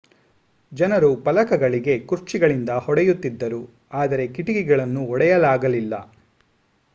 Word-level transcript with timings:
ಜನರು 0.71 1.09
ಫಲಕಗಳಿಗೆ 1.25 1.95
ಕುರ್ಚಿಗಳಿಂದ 2.05 2.69
ಹೊಡೆಯುತ್ತಿದ್ದರು 2.77 3.61
ಆದರೆ 3.93 4.25
ಕಿಟಕಿಗಳನ್ನು 4.27 5.03
ಒಡೆಯಲಾಗಲಿಲ್ಲ 5.05 5.93